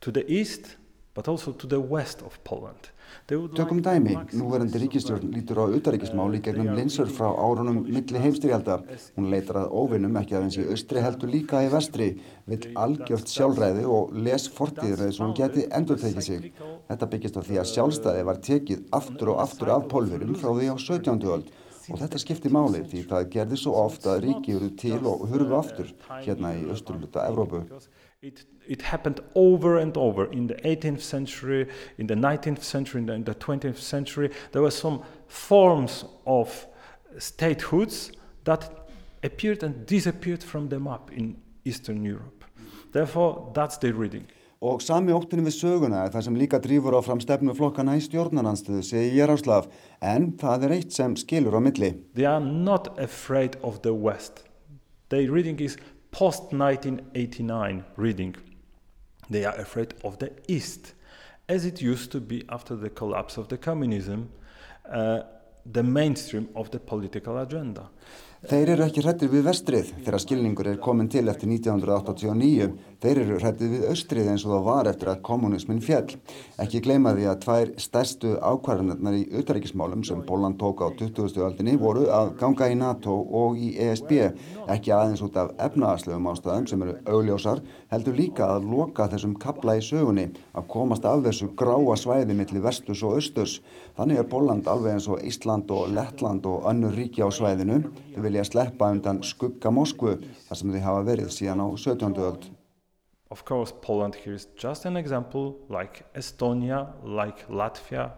[0.00, 0.76] to the east,
[1.14, 2.90] but also to the west of Poland.
[3.30, 8.82] Tökum dæmi, núverandi ríkistjórn lítur á utaríkismál í gegnum linsur frá árunum milli heimstyrjaldar.
[9.14, 12.08] Hún leitar að óvinnum ekki aðeins í austri heldur líka í vestri,
[12.50, 16.50] vill algjört sjálfræði og les fortíðir eða svo hún geti endur tekið sig.
[16.90, 20.74] Þetta byggist á því að sjálfstæði var tekið aftur og aftur af pólverum frá því
[20.74, 21.22] á 17.
[21.36, 21.54] öld
[21.90, 25.92] og þetta skipti máli því það gerði svo að ríki eru til og hurfu aftur
[26.24, 27.64] hérna í Evrópu.
[28.22, 33.06] It, it happened over and over in the 18th century, in the 19th century, in
[33.06, 34.30] the, in the 20th century.
[34.52, 36.66] There were some forms of
[37.16, 38.70] statehoods that
[39.22, 42.44] appeared and disappeared from the map in Eastern Europe.
[42.92, 44.26] Therefore, that's the reading.
[44.60, 48.02] Og sami óttinu við söguna er það sem líka drýfur á fram stefnu flokkana í
[48.04, 49.70] stjórnarnanstöðu, segi Jaroslav,
[50.04, 51.94] en það er eitt sem skilur á milli.
[52.12, 54.44] They are not afraid of the West.
[55.08, 55.78] Their reading is
[56.12, 58.36] post-1989 reading.
[59.30, 60.92] They are afraid of the East,
[61.48, 64.28] as it used to be after the collapse of the communism,
[64.92, 65.20] uh,
[65.64, 67.88] the mainstream of the political agenda.
[68.40, 72.70] Þeir eru ekki hrættir við vestrið þegar skilningur er komin til eftir 1989.
[73.00, 76.18] Þeir eru hrættir við austrið eins og það var eftir að kommunismin fjall.
[76.60, 81.38] Ekki gleyma því að tvær stærstu ákvarðanirnar í auðaríkismálum sem Póland tók á 20.
[81.46, 84.12] öldinni voru að ganga í NATO og í ESB.
[84.68, 89.78] Ekki aðeins út af efnaðarslegum ástæðum sem eru augljósar, heldur líka að loka þessum kabla
[89.80, 93.58] í sögunni, að komast af þessu gráa svæði millir vestus og austus.
[93.96, 97.80] Þannig er Póland alveg eins og Ísland og Lettland og önnur ríki á svæðinu.
[98.12, 102.18] Þau vilja sleppa undan skugga Moskvu þar sem þau hafa verið síðan á 17.
[102.20, 102.50] öld.
[103.30, 108.10] Of course, Poland here is just an example, like Estonia, like Latvia,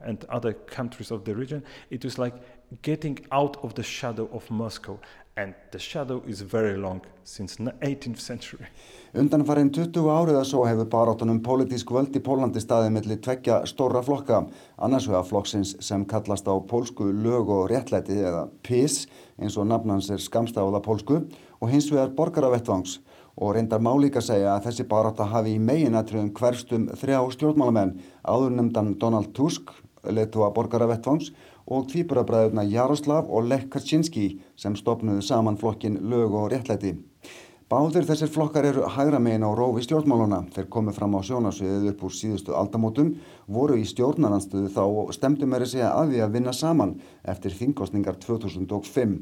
[0.00, 1.62] and other countries of the region.
[1.90, 2.34] It is like
[2.82, 4.98] getting out of the shadow of Moscow,
[5.36, 8.66] and the shadow is very long, since the 18th century.
[9.14, 14.02] Undanfarinn 20 árið að svo hefur barátunum pólitísk völd í Pólandi staðið millir tveggja stóra
[14.02, 14.48] flokka,
[14.82, 19.04] annars vegar flokksins sem kallast á pólsku lög og réttlæti eða PIS,
[19.38, 21.22] eins og nafnans er skamstafða pólsku,
[21.62, 22.98] og hins vegar borgaravettvangs
[23.36, 28.94] og reyndar má líka segja að þessi baráta hafi í meginatriðum hverstum þrjá stjórnmálamenn, áðurnemndan
[29.00, 29.72] Donald Tusk,
[30.08, 31.32] leitúa borgaravettvangs
[31.66, 36.94] og tvíburabræðurna Jaroslav og Lech Kaczynski sem stopnuðu saman flokkin lög og réttlæti.
[37.66, 40.36] Báðir þessir flokkar eru hægra megin á rófi stjórnmáluna.
[40.54, 43.08] Þeir komu fram á sjónasviðið upp úr síðustu aldamótum,
[43.50, 46.92] voru í stjórnarnanstöðu þá og stemdu meiri segja að því að vinna saman
[47.26, 49.16] eftir þingkostningar 2005.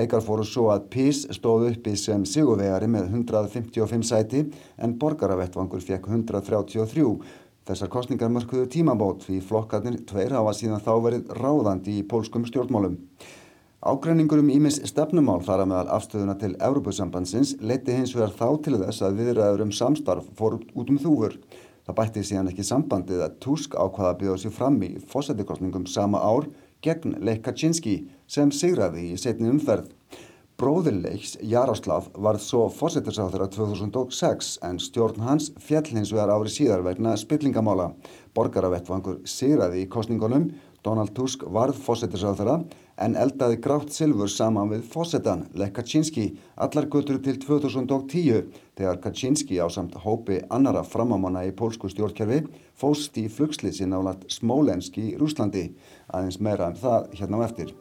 [0.00, 4.46] Leikar fóru svo að PIS stóð uppi sem sigurvegari með 155 sæti
[4.80, 7.04] en borgaravettvangur fekk 133.
[7.68, 12.96] Þessar kostningar mörkuðu tímabót því flokkarnir tveir hafa síðan þá verið ráðandi í pólskum stjórnmálum.
[13.80, 18.74] Ágreiningur um ímis stefnumál þar að meðal afstöðuna til Európusambandsins leiti hins vegar þá til
[18.82, 21.38] þess að viðræður um samstarf fór út um þúfur.
[21.88, 26.50] Það bætti síðan ekki sambandið að Tusk ákvaða bjóða sér fram í fósættikostningum sama ár
[26.84, 27.96] gegn Lech Kaczynski
[28.28, 29.88] sem sigraði í setni umferð.
[30.60, 36.84] Bróðurleiks Jaroslav varð svo fósættisáþur að 2006 en stjórn hans fjall hins vegar ári síðar
[36.84, 37.94] vegna spillingamála.
[38.36, 40.50] Borgaravettvangur sigraði í kostningunum
[40.86, 42.60] Donald Tusk varð fósettisráðara
[43.00, 49.60] en eldaði grátt silfur saman við fósettan Lech Kaczynski allar götur til 2010 þegar Kaczynski
[49.60, 52.42] á samt hópi annara framamanna í pólsku stjórnkerfi
[52.80, 55.68] fóst í flugslýsin á lat Smólenski í Rúslandi.
[56.08, 57.76] Aðeins meira um það hérna á eftir.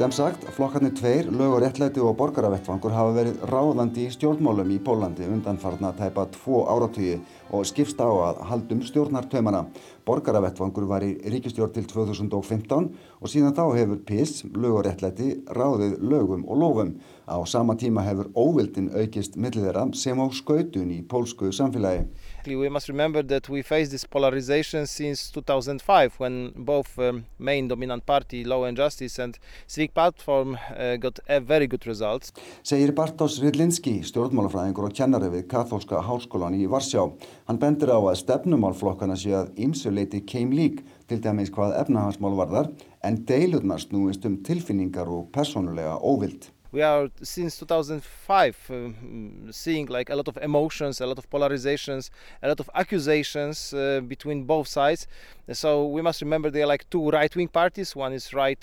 [0.00, 4.78] Sem sagt, flokkarnir tveir, lög og réttlæti og borgaravettfangur hafa verið ráðandi í stjórnmálum í
[4.80, 7.18] Pólandi undanfarna tæpa tvo áratögi
[7.52, 9.66] og skipst á að haldum stjórnartöymana.
[10.08, 12.88] Borgaravettfangur var í ríkistjórn til 2015
[13.20, 16.96] og síðan þá hefur PIS, lög og réttlæti, ráðið lögum og lofum.
[17.28, 22.08] Á sama tíma hefur óvildin aukist millið þeirra sem á skautun í pólsku samfélagi.
[22.46, 28.06] We must remember that we faced this polarization since 2005 when both um, main dominant
[28.06, 32.32] party, Law and Justice and Civic Platform uh, got very good results.
[32.62, 37.04] Segir Bartosz Rydlinski, stjórnmálafræðingur og kennari við Katholska háskólan í Varsjá.
[37.48, 42.72] Hann bendir á að stefnumálflokkana sé að ýmsuleiti keim lík til dæmis hvað efnahansmál varðar
[43.04, 46.48] en deilurnar snúist um tilfinningar og personulega óvild.
[46.72, 52.10] We are since 2005 um, seeing like a lot of emotions a lot of polarizations
[52.42, 55.06] a lot of accusations uh, between both sides.
[55.52, 57.96] So we must remember there are like two right-wing parties.
[57.96, 58.62] One is right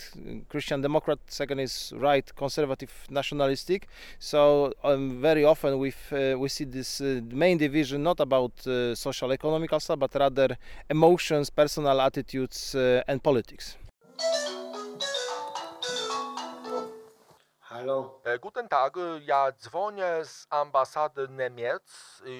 [0.49, 3.87] christian democrat second is right conservative nationalistic.
[4.19, 8.95] So um, very often we uh, we see this uh, main division not about uh,
[8.95, 10.57] social economical stuff but rather
[10.89, 13.77] emotions personal attitudes uh, and politics
[17.69, 18.21] Halo.
[18.41, 18.95] Guten Tag,
[19.27, 21.81] ja dzwonię z ambasady Niemiec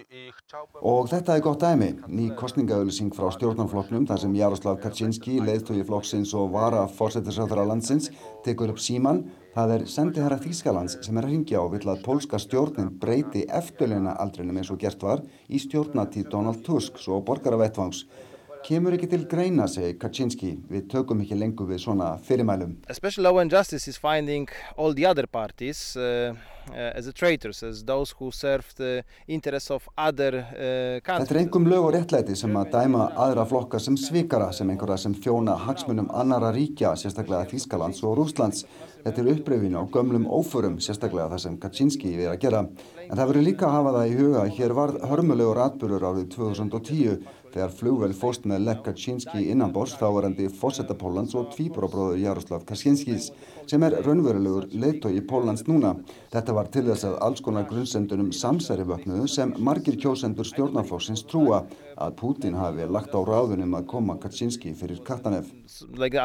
[0.10, 0.82] i chciałbym...
[0.82, 6.32] Og þetta er gott dæmi, ný kostningaauðlýsing frá stjórnarflokknum þar sem Jaroslav Kaczynski, leiðtói flokksins
[6.32, 8.08] og vara fórsetisráþara landsins,
[8.48, 9.26] tekur upp síman.
[9.58, 14.16] Það er sendiherra Þýskalands sem er að ringja og vill að pólska stjórnin breyti eftirleina
[14.24, 18.06] aldrinum eins og gert var í stjórnatíð Donald Tusk og borgaravettvangs.
[18.68, 20.50] Kemur ekki til greina, segir Kaczynski.
[20.68, 22.74] Við tökum ekki lengur við svona fyrirmælum.
[22.92, 26.36] Especially Law and Justice is finding all the other parties uh,
[26.68, 31.00] uh, as traitors, as those who serve the interests of other uh.
[31.00, 35.00] Þetta er engum lög og réttlæti sem að dæma aðra flokka sem svikara, sem einhverja
[35.06, 38.68] sem þjóna hagsmunum annara ríkja, sérstaklega Þýskalands og Rúslands.
[39.08, 42.66] Þetta er uppröfin á gömlum óförum, sérstaklega það sem Kaczynski við að gera.
[43.08, 46.32] En það verður líka að hafa það í huga að hér varð hörmulegur atbyrgur árið
[46.36, 47.22] 2010
[47.58, 53.32] þegar flugvel fóst með Lech Kaczynski innanbors þávarandi fósetta Pólans og tvíbróbróður Jaroslav Kaczynskis
[53.68, 55.96] sem er raunverulegur leitói í Pólans núna.
[56.34, 61.64] Þetta var til þess að alls konar grunnsendunum samsæri vöknuðu sem margir kjósendur stjórnarflóksins trúa
[61.98, 65.50] að Putin hafi lagt á ráðunum að koma Kaczynski fyrir Katanev.
[65.98, 66.22] Like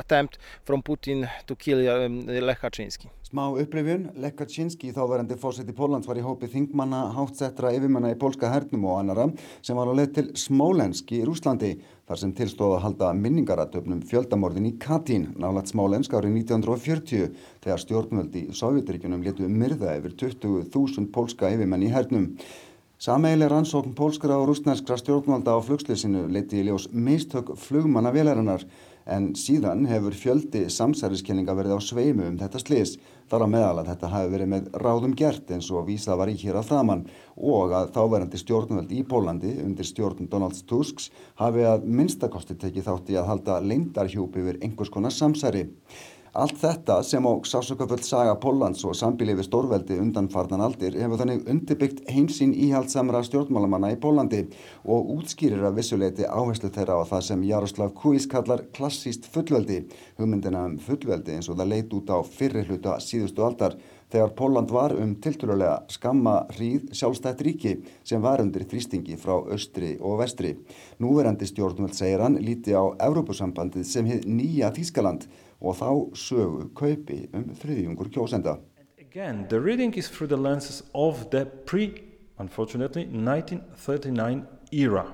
[3.33, 8.51] Smá upplifjun, Lech Kaczynski þáverandi fósiti Pólans var í hópi þingmanna, hátsettra yfirmanna í pólska
[8.53, 9.25] hernum og annara
[9.65, 11.71] sem var á leið til Smólensk í Rúslandi
[12.05, 17.33] þar sem tilstóða að halda minningaratöfnum fjöldamorðin í Katín nálat Smólensk árið 1940
[17.65, 22.35] þegar stjórnvöldi í Sovjetiríkunum letu myrða yfir 20.000 pólska yfirmenn í hernum.
[23.01, 28.69] Sameigileg rannsókn pólskra og rúsnænskra stjórnvalda á flugslýsinu leiti í ljós mistök flugmanna velarinnar
[29.07, 32.97] en síðan hefur fjöldi samsæriskenninga verið á sveimu um þetta slís
[33.33, 36.37] þar á meðal að þetta hafi verið með ráðum gert eins og vísað var í
[36.37, 37.05] hér að framann
[37.37, 41.11] og að þáverandi stjórnvöld í Pólandi undir stjórn Donalds Tusks
[41.41, 45.69] hafi að minnstakosti tekið þátt í að halda leindarhjúp yfir einhvers konar samsæri.
[46.33, 51.43] Allt þetta sem á sásökafull saga Póllands og sambíli við stórveldi undanfarnan aldir hefur þannig
[51.53, 54.41] undirbyggt heimsín íhaldsamra stjórnmálamanna í Pólandi
[54.89, 59.83] og útskýrir að vissuleiti áherslu þeirra á það sem Jaroslav Kuís kallar klassíst fullveldi,
[60.17, 63.77] hugmyndina um fullveldi eins og það leit út á fyrri hluta síðustu aldar
[64.13, 67.77] þegar Póland var um tilturulega skamma hríð sjálfstætt ríki
[68.09, 70.57] sem var undir þrýstingi frá austri og vestri.
[70.97, 75.29] Núverandi stjórnvöld segir hann líti á Evrópusambandið sem hið nýja Þískaland
[75.63, 78.59] og þá sögu kaupi um þriðjungur kjósenda.
[78.99, 82.03] Again, the reading is through the lenses of the pre,
[82.39, 85.07] unfortunately, 1939 era.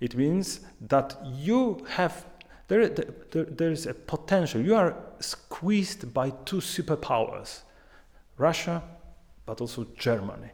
[0.00, 2.24] It means that you have,
[2.68, 7.62] there, there, there is a potential, you are squeezed by two superpowers,
[8.38, 8.82] Russia,
[9.44, 10.50] but also Germany.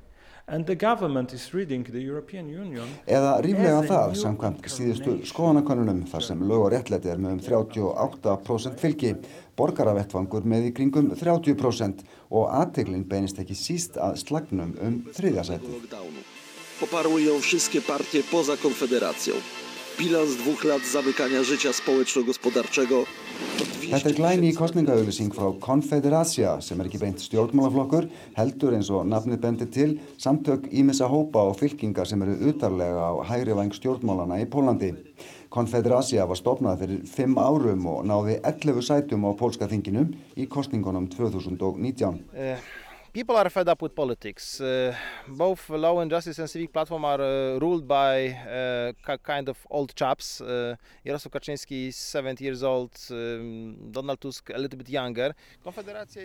[3.06, 8.82] Eða ríflega það samkvæmt síðustu skoðanakonunum þar sem lög og réttlæti er með um 38%
[8.82, 9.14] fylgi,
[9.56, 12.02] borgaravettvangur með í kringum 30%
[12.34, 15.78] og aðteglinn beinist ekki síst að slagnum um þriðjasæti.
[19.98, 23.04] Bilans dwóch lat zamykania życia społeczno-gospodarczego.
[23.82, 28.06] Þetta er glæni í kostningaauðlýsing frá Confederacia sem er ekki beint stjórnmálaflokkur,
[28.38, 29.90] heldur eins og nafnið bendir til,
[30.22, 34.94] samtök ímissa hópa og fylkingar sem eru utarlega á hægri væng stjórnmálana í Pólandi.
[35.52, 40.06] Confederacia var stopnað fyrir fimm árum og náði 11 sætum á pólska þinginu
[40.40, 42.22] í kostningunum 2019.
[42.32, 42.56] Uh,
[43.12, 44.60] people are fed up with politics.
[44.60, 44.94] Uh,
[45.28, 49.94] both Law and Justice and Civic Platform are uh, ruled by uh, kind of old
[49.94, 50.40] chaps.
[50.40, 55.34] Uh, Jarosław Kaczynski is 70 years old, um, Donald Tusk a little bit younger.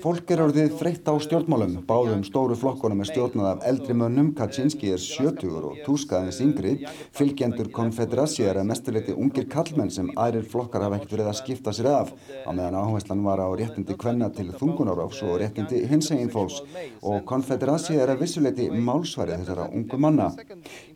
[0.01, 1.75] Fólk er orðið þreytt á stjórnmálum.
[1.87, 4.31] Báðum stóru flokkonum er stjórnað af eldri mönnum.
[4.37, 6.77] Kaczynski er 70 og Tusk aðeins yngri.
[7.17, 11.75] Fylgjendur Confederacia er að mestuleiti ungir kallmenn sem aðrir flokkar hafa ekkert verið að skipta
[11.75, 12.15] sér af.
[12.47, 16.63] Á meðan áherslan var á réttindi kvenna til þungunaráfs og réttindi hinsegin fólks
[17.01, 20.27] og Konfederasi er að vissuleiti málsvarið þessara ungu manna.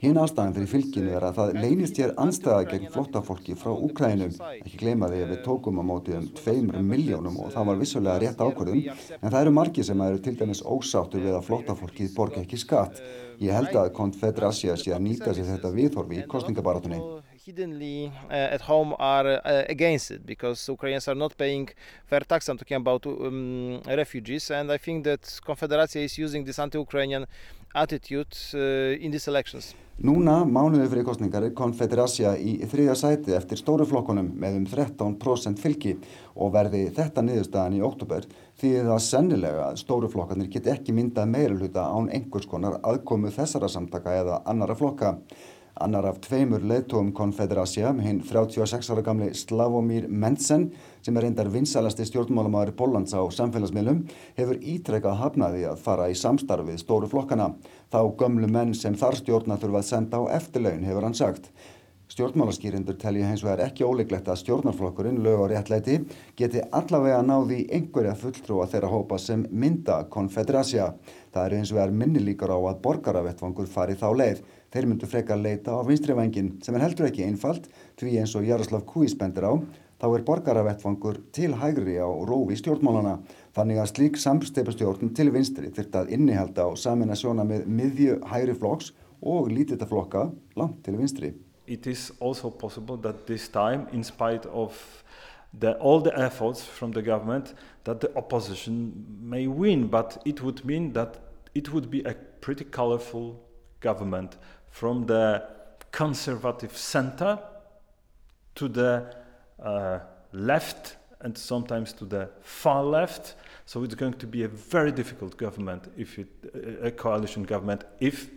[0.02, 4.36] Hinn ástæðan fyrir fylginu er að það leynist hér anstæða gegn flottafólki frá Úkrænum.
[4.62, 8.20] Ekki gleyma því að við tókum á mótið um tveimur miljónum og það var vissulega
[8.26, 8.86] rétt ákvörðun,
[9.22, 13.02] en það eru margi sem eru til dæmis ósáttur við að flottafólkið borga ekki skatt.
[13.42, 17.02] Ég held að Konfederasi sé að nýta sér þetta viðhorfi í kostningabaratunni.
[17.46, 21.70] Hiddenly uh, at home are uh, against it because Ukrainians are not paying
[22.06, 22.50] fair tax.
[22.50, 27.26] I'm talking about um, refugees, and I think that Confederacja is using this anti-Ukrainian
[27.74, 29.76] attitude uh, in these elections.
[30.02, 35.62] Núna, mánuði fyrir kostningar, er Confederacja í þriðja sæti eftir stóru flokkunum með um 13%
[35.62, 35.94] fylgi
[36.34, 38.26] og verði þetta niðurstaðan í oktober
[38.62, 43.30] því það sennilega að stóru flokkarnir get ekki myndað meira hluta án einhvers konar aðkomu
[43.36, 45.20] þessara samtaka eða annara flokka.
[45.80, 50.68] Annar af tveimur leðtogum Konfederacia, hinn 36 ára gamli Slavomir Mensen,
[51.02, 54.04] sem er reyndar vinsalasti stjórnmálamæður Póllands á samfélagsmiðlum,
[54.36, 57.54] hefur ítrekkað hafnaði að fara í samstarfið stóru flokkana.
[57.88, 61.54] Þá gömlu menn sem þar stjórna þurfa að senda á eftirlaun, hefur hann sagt.
[62.12, 66.02] Stjórnmálaskýrindur telja hins vegar ekki óleiklegt að stjórnarflokkurinn, lög og réttlæti,
[66.36, 70.90] geti allavega náði einhverja fulltrúa þeirra hópa sem mynda Konfederacia.
[71.32, 74.44] Það eru hins vegar minni líkar á að borgaravettvangur fari þá leið.
[74.72, 77.66] Þeir myndu frekar leita á vinstrivængin sem er heldur ekki einfalt
[78.00, 79.60] því eins og Jaroslav Kuís bendir á,
[80.00, 83.18] þá er borgaravettvangur til hægri á rófi stjórnmálana.
[83.52, 88.56] Þannig að slík samstipastjórn til vinstri þurft að innihalda á samina sjóna með miðju hægri
[88.56, 91.34] flokks og lítita flokka langt til vinstri.
[91.68, 95.04] It is also possible that this time, in spite of
[95.52, 97.54] the, all the efforts from the government,
[97.84, 101.20] that the opposition may win, but it would mean that
[101.54, 103.36] it would be a pretty colorful
[103.82, 104.38] government
[104.72, 105.44] from the
[105.92, 107.38] conservative center
[108.56, 109.06] to the
[109.64, 110.00] uh,
[110.34, 113.36] left and sometimes to the far left.
[113.66, 116.28] So it's going to be a very difficult government if it,
[116.82, 118.30] a coalition government if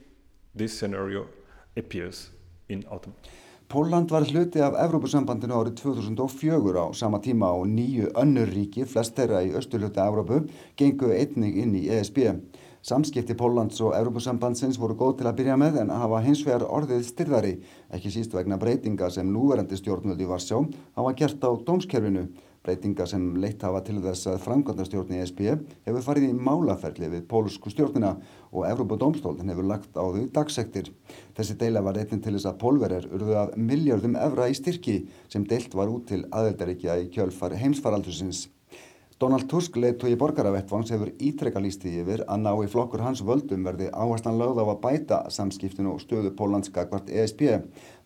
[0.55, 1.26] this scenario
[1.76, 2.30] appears
[2.68, 3.14] in autumn.
[3.68, 9.16] Pólland var hluti af Evrópusambandinu árið 2004 á sama tíma og nýju önnur ríki, flest
[9.16, 10.43] þeirra í östulhuti Evrópu,
[10.76, 12.18] gengu einnig inn í ESB.
[12.85, 17.07] Samskipti Póllands og Evrópusambandsins voru góð til að byrja með en hafa hins vegar orðið
[17.09, 17.53] styrðari,
[17.97, 20.59] ekki síst vegna breytinga sem núverandi stjórnvöldi var sjá
[20.99, 22.26] hafa gert á dómskerfinu.
[22.61, 25.41] Breytinga sem leitt hafa til þess að framkvæmdastjórn í ESB
[25.89, 28.18] hefur farið í málaferli við pólsku stjórnina
[28.53, 30.91] og Evrópadómstólinn hefur lagt á þau dagsektir.
[31.39, 35.49] Þessi deila var reytin til þess að pólverjar urðu af miljardum evra í styrki sem
[35.49, 38.51] deilt var út til aðeldaríkja í kjölfar heimsfaraldursins.
[39.22, 43.62] Donald Tusk leiðtói í borgaravettvangs hefur ítrekka lísti yfir að ná í flokkur hans völdum
[43.62, 47.44] verði áherslan lögð á að bæta samskiptinu og stöðu Pólandska hvart ESB.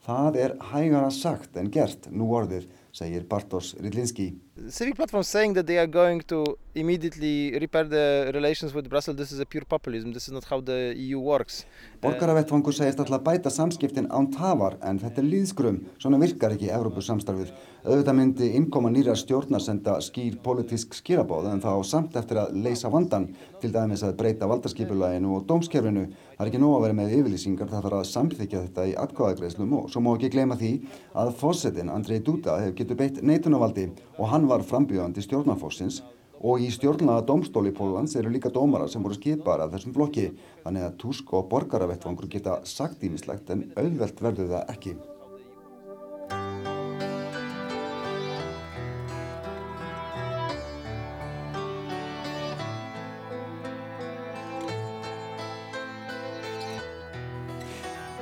[0.04, 4.34] Það er hægara sagt en gert nú orðið, segir Bartosz Rydlinski.
[4.66, 9.32] Civic Platform saying that they are going to immediately repair the relations with Brussels, this
[9.32, 11.64] is a pure populism, this is not how the EU works.
[12.02, 17.02] Borgaravettvangur segist alltaf bæta samskiptin án tafar en þetta er líðskrum, svona virkar ekki Evrópu
[17.02, 17.50] samstarfið.
[17.88, 22.90] Auðvitað myndi innkoma nýra stjórnar senda skýr politísk skýrabóð en þá samt eftir að leysa
[22.92, 23.30] vandan,
[23.62, 26.04] til dæmis að breyta valdarskipulaginu og dómskerfinu.
[26.36, 29.72] Það er ekki nóg að vera með yfirlýsingar, það þarf að samþykja þetta í atkvæðagreislum
[29.78, 30.72] og svo má ekki gleyma því
[31.18, 33.88] að fósettin Andrei Duda hefur getur beitt neitunarvaldi
[34.18, 35.99] og hann var frambjöðandi stjórnarfósins
[36.40, 40.30] og í stjórnlaða domstóli Pólans eru líka dómara sem voru skipar af þessum flokki
[40.62, 44.96] þannig að Tusk og borgaravettvangur geta sagt ímislegt en auðvelt verður það ekki.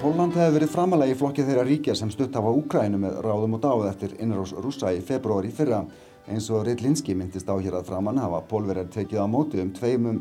[0.03, 3.63] Pólland hefði verið framalega í flokki þeirra ríkja sem stutt hafa Úkrænu með ráðum og
[3.63, 5.85] dáð eftir innrás rúsa í februari fyrra.
[6.27, 10.19] Eins og Rittlinski myndist á hér að framann hafa pólverjar tekið á móti um tveimum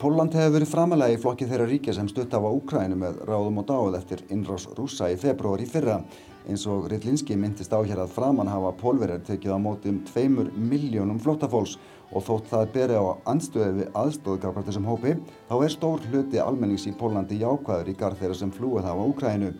[0.00, 3.60] Póland hefur verið framalega í flokki þeirra ríkja sem stutt af á Úkrænu með ráðum
[3.62, 6.00] og dáð eftir innrás rúsa í februar í fyrra.
[6.44, 10.50] Eins og Rillinski myndist á hér að framann hafa pólverjar tekið á móti um tveimur
[10.56, 11.78] miljónum flóttafólks
[12.10, 15.14] og þótt það beri á anstöðu við aðstóðgafar þessum hópi
[15.48, 19.54] þá er stór hluti almennings í Pólandi jákvæður í garð þeirra sem flúið hafa Úkrænu.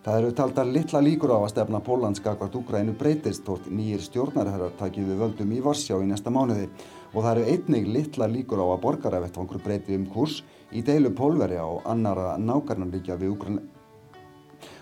[0.00, 5.10] Það eru taldar litla líkur á að stefna Pólandskakvart Úkrænu breytist þótt nýjir stjórnarherrar takið
[5.10, 6.70] við völdum í Varsjá í næsta mánuði.
[7.12, 10.38] Og það eru einnig litla líkur á að borgarævettvangur breyti um kurs
[10.72, 13.66] í deilu Pólverja og annara nákarnarlíkja við Úkrænu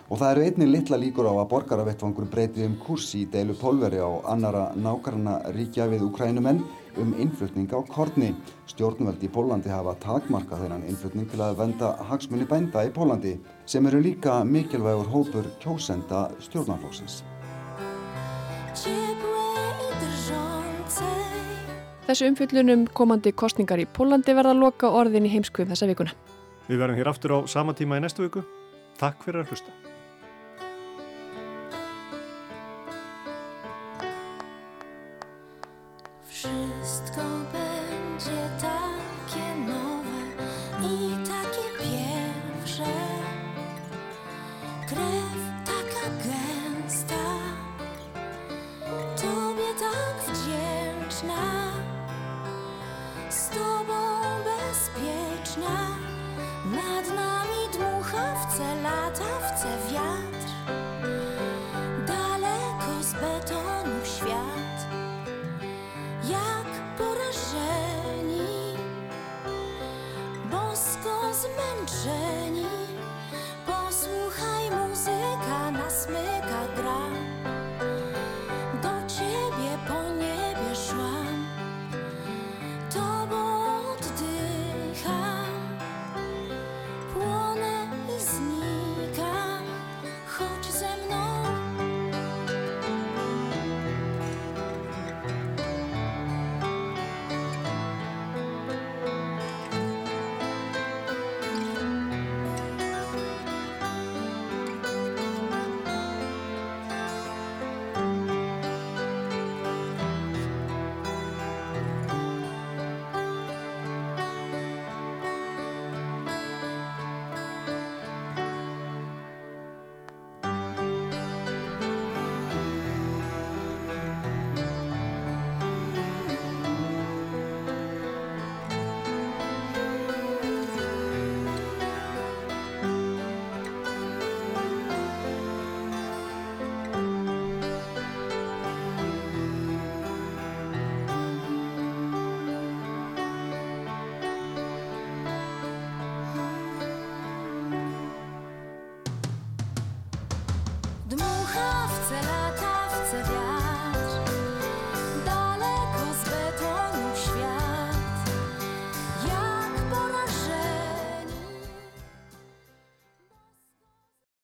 [0.09, 4.07] og það eru einnig litla líkur á að borgaravettvangur breyti um kurs í deilu Pólverja
[4.07, 6.63] og annara nákarnarlíkja við Úkrænumenn
[7.01, 8.33] um innflutning á korni.
[8.69, 13.35] Stjórnveld í Pólandi hafa takmarka þennan innflutning til að venda hagsmunni bænda í Pólandi
[13.65, 17.23] sem eru líka mikilvægur hópur kjósenda stjórnarflóksins.
[22.09, 26.15] Þessu umfyllunum komandi kostningar í Pólandi verða að loka orðin í heimskvöfum þessa vikuna.
[26.69, 28.45] Við verðum hér aftur á sama tíma í næstu viku.
[28.99, 29.88] Takk fyrir að hlusta.